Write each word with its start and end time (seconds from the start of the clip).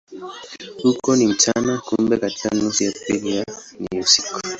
Huko 0.83 1.15
ni 1.15 1.27
mchana, 1.27 1.77
kumbe 1.77 2.17
katika 2.17 2.49
nusu 2.55 2.83
ya 2.83 2.91
pili 2.91 3.43
ni 3.79 3.99
usiku. 3.99 4.41